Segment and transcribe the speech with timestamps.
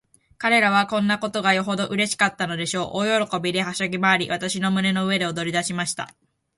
[0.39, 3.05] 彼等はこんなことがよほどうれしかったのでしょう。
[3.05, 6.15] 大喜びで、はしゃぎまわり、私の胸の上で踊りだしました。